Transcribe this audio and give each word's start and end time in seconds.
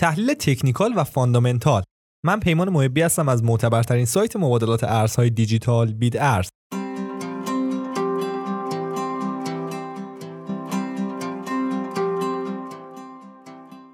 تحلیل 0.00 0.34
تکنیکال 0.34 0.92
و 0.96 1.04
فاندامنتال. 1.04 1.82
من 2.24 2.40
پیمان 2.40 2.68
محبی 2.68 3.02
هستم 3.02 3.28
از 3.28 3.44
معتبرترین 3.44 4.04
سایت 4.04 4.36
مبادلات 4.36 4.84
ارزهای 4.84 5.30
دیجیتال 5.30 5.92
بید 5.92 6.16
ارز. 6.16 6.48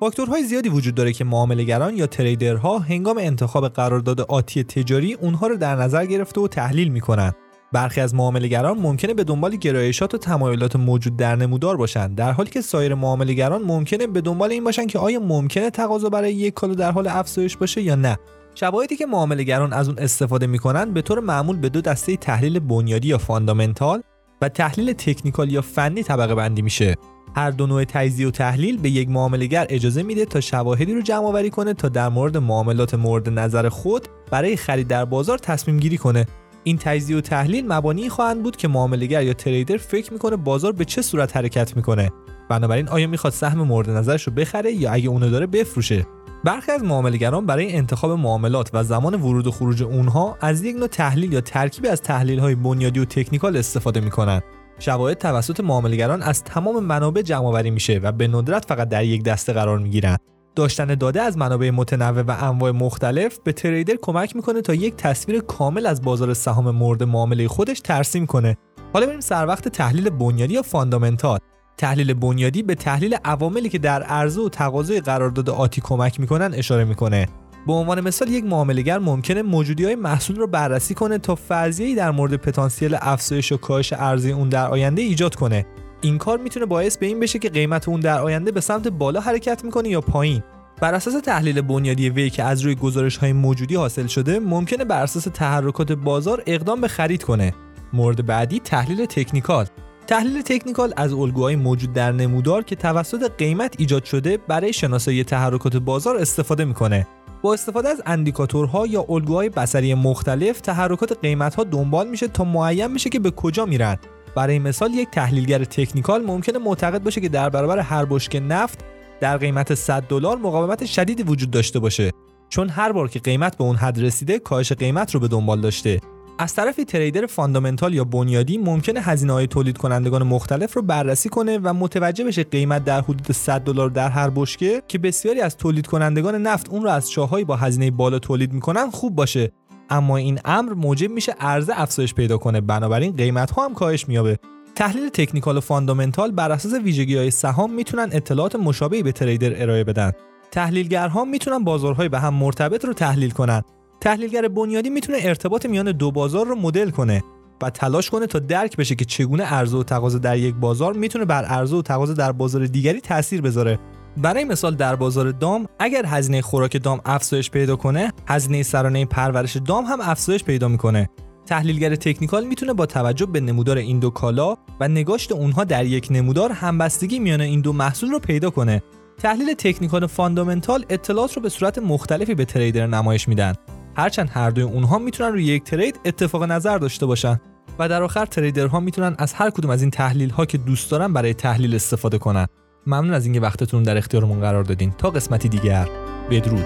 فاکتورهای 0.01 0.45
زیادی 0.45 0.69
وجود 0.69 0.95
داره 0.95 1.13
که 1.13 1.25
معاملهگران 1.25 1.97
یا 1.97 2.07
تریدرها 2.07 2.79
هنگام 2.79 3.19
انتخاب 3.19 3.69
قرارداد 3.69 4.21
آتی 4.21 4.65
تجاری 4.65 5.15
اونها 5.15 5.47
رو 5.47 5.57
در 5.57 5.77
نظر 5.77 6.07
گرفته 6.07 6.41
و 6.41 6.49
تحلیل 6.49 6.89
می‌کنن. 6.89 7.33
برخی 7.75 8.01
از 8.01 8.15
معاملهگران 8.15 8.79
ممکنه 8.79 9.15
به 9.15 9.25
دنبال 9.25 9.57
گرایشات 9.57 10.15
و 10.15 10.19
تمایلات 10.19 10.77
موجود 10.77 11.17
در 11.17 11.37
نمودار 11.37 11.77
باشند 11.77 12.17
در 12.17 12.33
حالی 12.33 12.51
که 12.51 12.61
سایر 12.61 12.95
معاملهگران 12.95 13.63
ممکنه 13.63 14.07
به 14.07 14.21
دنبال 14.21 14.53
این 14.53 14.65
باشن 14.65 14.87
که 14.87 14.99
آیا 14.99 15.21
ممکنه 15.21 15.71
تقاضا 15.71 16.09
برای 16.09 16.35
یک 16.35 16.55
کالا 16.55 16.75
در 16.75 16.91
حال 16.91 17.07
افزایش 17.07 17.57
باشه 17.57 17.83
یا 17.83 17.95
نه. 17.95 18.19
شواهدی 18.55 18.97
که 18.97 19.07
معاملهگران 19.07 19.73
از 19.73 19.89
اون 19.89 19.99
استفاده 19.99 20.47
می‌کنن 20.47 20.93
به 20.93 21.03
طور 21.03 21.21
معمول 21.21 21.57
به 21.57 21.69
دو 21.69 21.81
دسته 21.81 22.17
تحلیل 22.17 22.59
بنیادی 22.59 23.09
یا 23.09 23.19
فاندامنتال 23.19 24.03
و 24.43 24.49
تحلیل 24.49 24.93
تکنیکال 24.93 25.53
یا 25.53 25.63
فنی 25.63 26.03
طبقه 26.03 26.35
بندی 26.35 26.63
میشه. 26.63 26.95
هر 27.37 27.51
دو 27.51 27.67
نوع 27.67 27.85
تجزیه 27.85 28.29
و 28.29 28.31
تحلیل 28.31 28.79
به 28.79 28.91
یک 28.91 29.09
معاملهگر 29.09 29.67
اجازه 29.69 30.03
میده 30.03 30.25
تا 30.25 30.41
شواهدی 30.41 30.95
رو 30.95 31.03
جمع 31.03 31.27
آوری 31.27 31.51
کنه 31.51 31.75
تا 31.75 31.89
در 31.89 32.09
مورد 32.09 32.37
معاملات 32.37 32.95
مورد 32.95 33.29
نظر 33.29 33.69
خود 33.69 34.09
برای 34.31 34.57
خرید 34.57 34.89
در 34.89 35.05
بازار 35.05 35.39
تصمیم 35.39 35.81
گیری 35.81 35.99
کنه. 35.99 36.27
این 36.65 36.79
تجزیه 36.79 37.17
و 37.17 37.21
تحلیل 37.21 37.73
مبانی 37.73 38.09
خواهند 38.09 38.43
بود 38.43 38.57
که 38.57 38.69
معاملهگر 38.69 39.23
یا 39.23 39.33
تریدر 39.33 39.77
فکر 39.77 40.13
می‌کنه 40.13 40.37
بازار 40.37 40.73
به 40.73 40.85
چه 40.85 41.03
صورت 41.03 41.37
حرکت 41.37 41.77
می‌کنه. 41.77 42.11
بنابراین 42.51 42.89
آیا 42.89 43.07
می‌خواد 43.07 43.33
سهم 43.33 43.63
مورد 43.63 43.91
نظرش 43.91 44.23
رو 44.23 44.33
بخره 44.33 44.73
یا 44.73 44.93
اگه 44.93 45.09
اونو 45.09 45.31
داره 45.31 45.47
بفروشه؟ 45.47 46.07
برخی 46.45 46.73
از 46.73 46.85
معاملهگران 46.85 47.47
برای 47.47 47.77
انتخاب 47.77 48.11
معاملات 48.11 48.71
و 48.73 48.85
زمان 48.85 49.15
ورود 49.15 49.47
و 49.47 49.51
خروج 49.51 49.83
اونها 49.83 50.39
از 50.41 50.65
یک 50.65 50.77
نوع 50.77 50.87
تحلیل 50.87 51.33
یا 51.33 51.41
ترکیبی 51.41 51.89
از 51.89 52.03
تحلیل 52.03 52.39
های 52.39 52.55
بنیادی 52.55 53.01
و 53.01 53.05
تکنیکال 53.05 53.57
استفاده 53.57 54.01
می‌کنن. 54.01 54.41
شواهد 54.79 55.19
توسط 55.19 55.61
معاملهگران 55.61 56.23
از 56.23 56.45
تمام 56.45 56.85
منابع 56.85 57.23
جمع 57.23 57.47
آوری 57.47 57.71
میشه 57.71 58.01
و 58.03 58.13
به 58.13 58.29
ندرت 58.29 58.65
فقط 58.65 58.89
در 58.89 59.05
یک 59.05 59.23
دسته 59.23 59.53
قرار 59.53 59.79
می‌گیرن. 59.79 60.17
داشتن 60.55 60.95
داده 60.95 61.23
از 61.23 61.39
منابع 61.39 61.71
متنوع 61.71 62.23
و 62.23 62.45
انواع 62.45 62.71
مختلف 62.71 63.39
به 63.45 63.53
تریدر 63.53 63.95
کمک 64.03 64.37
می‌کنه 64.37 64.61
تا 64.61 64.75
یک 64.75 64.97
تصویر 64.97 65.41
کامل 65.41 65.87
از 65.87 66.03
بازار 66.03 66.35
سهام 66.35 66.71
مورد 66.71 67.03
معامله 67.03 67.49
خودش 67.49 67.81
ترسیم 67.81 68.27
کنه. 68.27 68.57
حالا 68.93 69.07
بریم 69.07 69.21
سر 69.21 69.47
وقت 69.47 69.69
تحلیل 69.69 70.11
بنیادی 70.11 70.55
یا 70.55 70.63
فاندامنتال. 70.63 71.39
تحلیل 71.79 72.15
بنیادی 72.15 72.63
به 72.63 72.75
تحلیل 72.75 73.17
عواملی 73.25 73.69
که 73.69 73.79
در 73.79 74.03
عرضه 74.03 74.41
و 74.41 74.49
تقاضای 74.49 75.01
قرارداد 75.01 75.51
آتی 75.51 75.81
کمک 75.81 76.21
می‌کنن 76.21 76.55
اشاره 76.55 76.85
می‌کنه. 76.85 77.29
به 77.67 77.73
عنوان 77.73 78.01
مثال 78.01 78.29
یک 78.29 78.45
معاملهگر 78.45 78.99
ممکنه 78.99 79.43
موجودی 79.43 79.85
های 79.85 79.95
محصول 79.95 80.37
رو 80.37 80.47
بررسی 80.47 80.95
کنه 80.95 81.19
تا 81.19 81.35
فرضیه‌ای 81.35 81.95
در 81.95 82.11
مورد 82.11 82.37
پتانسیل 82.37 82.97
افزایش 83.01 83.53
و 83.53 83.57
کاهش 83.57 83.93
عرضه 83.93 84.29
اون 84.29 84.49
در 84.49 84.69
آینده 84.69 85.03
ایجاد 85.03 85.35
کنه. 85.35 85.67
این 86.05 86.19
کار 86.19 86.39
می‌تونه 86.39 86.67
باعث 86.67 86.97
به 86.97 87.07
این 87.07 87.21
بشه 87.21 87.39
که 87.39 87.49
قیمت 87.49 87.89
اون 87.89 88.01
در 88.01 88.21
آینده 88.21 88.53
به 88.53 88.61
سمت 88.61 88.89
بالا 88.89 89.21
حرکت 89.21 89.65
می‌کنه 89.65 89.89
یا 89.89 90.01
پایین. 90.01 90.43
بر 90.81 90.95
اساس 90.95 91.15
تحلیل 91.15 91.61
بنیادی 91.61 92.11
وی 92.11 92.31
که 92.31 92.43
از 92.43 92.61
روی 92.61 92.75
گزارش 92.75 93.17
های 93.17 93.33
موجودی 93.33 93.75
حاصل 93.75 94.07
شده 94.07 94.39
ممکنه 94.39 94.85
بر 94.85 95.03
اساس 95.03 95.25
تحرکات 95.25 95.93
بازار 95.93 96.43
اقدام 96.47 96.81
به 96.81 96.89
خرید 96.89 97.23
کنه. 97.23 97.55
مورد 97.93 98.27
بعدی 98.27 98.61
تحلیل 98.61 99.07
تکنیکال. 99.07 99.67
تحلیل 100.07 100.43
تکنیکال 100.43 100.93
از 100.97 101.13
الگوهای 101.13 101.57
موجود 101.57 101.93
در 101.93 102.13
نمودار 102.13 102.63
که 102.63 102.77
توسط 102.77 103.31
قیمت 103.39 103.75
ایجاد 103.79 104.05
شده 104.05 104.39
برای 104.49 104.73
شناسایی 104.73 105.25
تحرکات 105.25 105.77
بازار 105.77 106.17
استفاده 106.17 106.65
می‌کنه. 106.65 107.07
با 107.43 107.53
استفاده 107.55 107.89
از 107.89 108.03
اندیکاتورها 108.07 108.87
یا 108.87 109.07
الگوهای 109.09 109.49
بصری 109.49 109.95
مختلف 109.95 110.61
تحرکات 110.61 111.19
قیمت 111.23 111.61
دنبال 111.61 112.09
میشه 112.09 112.29
تا 112.29 112.45
معین 112.45 112.95
بشه 112.95 113.11
که 113.11 113.19
به 113.19 113.31
کجا 113.31 113.65
میرن. 113.67 113.99
برای 114.37 114.59
مثال 114.59 114.95
یک 114.95 115.09
تحلیلگر 115.11 115.65
تکنیکال 115.65 116.23
ممکنه 116.23 116.59
معتقد 116.59 117.03
باشه 117.03 117.21
که 117.21 117.29
در 117.29 117.49
برابر 117.49 117.79
هر 117.79 118.05
بشکه 118.05 118.41
نفت 118.41 118.85
در 119.21 119.37
قیمت 119.37 119.75
100 119.75 120.03
دلار 120.03 120.37
مقاومت 120.37 120.85
شدیدی 120.85 121.23
وجود 121.23 121.51
داشته 121.51 121.79
باشه. 121.79 122.11
چون 122.49 122.69
هر 122.69 122.93
بار 122.93 123.09
که 123.09 123.19
قیمت 123.19 123.59
به 123.59 123.65
اون 123.65 123.77
حد 123.77 124.03
رسیده 124.03 124.39
کاهش 124.39 124.73
قیمت 124.73 125.15
رو 125.15 125.21
به 125.21 125.29
دنبال 125.29 125.61
داشته. 125.61 126.01
از 126.39 126.55
طرفی 126.55 126.85
تریدر 126.85 127.27
فاندامنتال 127.27 127.95
یا 127.95 128.05
بنیادی 128.05 128.59
ممکنه 128.59 129.01
هزینه 129.01 129.33
های 129.33 129.47
تولید 129.47 129.79
کنندگان 129.79 130.23
مختلف 130.23 130.75
رو 130.75 130.83
بررسی 130.83 131.29
کنه 131.29 131.59
و 131.63 131.75
متوجه 131.75 132.25
بشه 132.25 132.45
قیمت 132.45 132.85
در 132.85 133.01
حدود 133.01 133.33
100 133.33 133.61
دلار 133.61 133.91
در 133.91 134.09
هر 134.09 134.31
بشکه 134.31 134.83
که 134.89 134.99
بسیاری 134.99 135.41
از 135.41 135.57
تولید 135.57 135.87
کنندگان 135.87 136.35
نفت 136.35 136.69
اون 136.69 136.83
رو 136.83 136.91
از 136.91 137.11
چاهایی 137.11 137.45
با 137.45 137.57
هزینه 137.57 137.91
بالا 137.91 138.19
تولید 138.19 138.53
می‌کنن 138.53 138.91
خوب 138.91 139.17
باشه. 139.17 139.53
اما 139.91 140.17
این 140.17 140.41
امر 140.45 140.73
موجب 140.73 141.11
میشه 141.11 141.33
عرضه 141.41 141.73
افزایش 141.77 142.15
پیدا 142.15 142.39
کنه. 142.39 142.61
بنابراین 142.61 143.17
قیمت 143.17 143.51
ها 143.51 143.65
هم 143.65 143.75
کاهش 143.75 144.09
مییابه. 144.09 144.39
تحلیل 144.75 145.09
تکنیکال 145.09 145.57
و 145.57 145.61
فاندامنتال 145.61 146.31
بر 146.31 146.53
اساس 146.53 146.73
ویژگی 146.73 147.17
های 147.17 147.31
سهام 147.31 147.73
می‌تونن 147.73 148.09
اطلاعات 148.13 148.57
مشابهی 148.57 149.03
به 149.03 149.13
تریدر 149.13 149.63
ارائه 149.63 149.85
بدن. 149.85 150.13
تحلیلگرها 150.51 151.25
می‌تونن 151.25 151.65
بازارهای 151.65 152.09
به 152.09 152.19
هم 152.19 152.35
مرتبط 152.35 152.85
رو 152.85 152.93
تحلیل 152.93 153.31
کنن. 153.31 153.63
تحلیلگر 154.01 154.49
بنیادی 154.49 154.91
می‌تونه 154.91 155.19
ارتباط 155.21 155.67
میان 155.67 155.93
دو 155.93 156.11
بازار 156.11 156.47
رو 156.47 156.55
مدل 156.55 156.91
کنه 156.91 157.25
و 157.63 157.71
تلاش 157.71 158.11
کنه 158.11 158.27
تا 158.27 158.39
درک 158.39 158.77
بشه 158.77 158.95
که 158.95 159.05
چگونه 159.05 159.45
عرضه 159.45 159.77
و 159.77 159.83
تقاضا 159.83 160.19
در 160.19 160.39
یک 160.39 160.55
بازار 160.55 160.93
می‌تونه 160.93 161.25
بر 161.25 161.45
عرضه 161.45 161.77
و 161.77 161.83
تقاضا 161.83 162.13
در 162.13 162.33
بازار 162.33 162.67
دیگری 162.67 163.01
تاثیر 163.01 163.41
بذاره. 163.41 163.79
برای 164.17 164.45
مثال 164.45 164.75
در 164.75 164.97
بازار 164.97 165.31
دام 165.31 165.67
اگر 165.79 166.07
هزینه 166.07 166.43
خوراک 166.43 166.83
دام 166.83 167.01
افزایش 167.05 167.51
پیدا 167.51 167.77
کنه 167.77 168.13
هزینه 168.29 168.63
سرانه 168.63 169.05
پرورش 169.05 169.57
دام 169.57 169.85
هم 169.85 170.01
افزایش 170.01 170.45
پیدا 170.45 170.69
می‌کنه. 170.69 171.09
تحلیلگر 171.47 171.95
تکنیکال 171.95 172.45
می‌تونه 172.45 172.73
با 172.73 172.87
توجه 172.87 173.27
به 173.27 173.41
نمودار 173.41 173.77
این 173.77 173.99
دو 173.99 174.11
کالا 174.11 174.57
و 174.81 174.89
نگاشت 174.89 175.33
اونها 175.33 175.65
در 175.65 175.85
یک 175.85 176.09
نمودار 176.11 176.53
همبستگی 176.53 177.19
میان 177.19 177.41
این 177.41 177.61
دو 177.61 177.73
محصول 177.73 178.11
رو 178.11 178.19
پیدا 178.19 178.51
کنه. 178.51 178.83
تحلیل 179.19 179.55
تکنیکال 179.55 180.07
فاندامنتال 180.07 180.85
اطلاعات 180.89 181.37
رو 181.37 181.43
به 181.43 181.49
صورت 181.49 181.79
مختلفی 181.79 182.35
به 182.35 182.45
تریدر 182.45 182.87
نمایش 182.87 183.29
میدن. 183.29 183.55
هرچند 183.97 184.31
هر 184.33 184.51
دوی 184.51 184.65
اونها 184.65 184.99
می‌تونن 184.99 185.33
روی 185.33 185.45
یک 185.45 185.65
ترید 185.65 186.01
اتفاق 186.05 186.45
نظر 186.45 186.79
داشته 186.79 187.07
باشن 187.07 187.41
و 187.79 187.89
در 187.89 188.03
آخر 188.03 188.27
تریدرها 188.27 188.81
می‌تونن 188.81 189.15
از 189.19 189.33
هر 189.33 189.51
کدوم 189.51 189.71
از 189.71 189.83
این 189.83 189.91
تحلیل 189.91 190.31
ها 190.31 190.47
که 190.47 190.59
دوست 190.59 190.91
دارن 190.91 191.13
برای 191.13 191.35
تحلیل 191.35 191.75
استفاده 191.75 192.19
کنن. 192.19 192.47
ممنون 192.87 193.15
از 193.15 193.25
اینکه 193.25 193.41
وقتتون 193.41 193.83
در 193.83 193.97
اختیارمون 193.97 194.41
قرار 194.41 194.65
دادین. 194.65 194.91
تا 194.91 195.11
قسمتی 195.11 195.49
دیگر 195.49 195.89
بدرود. 196.31 196.65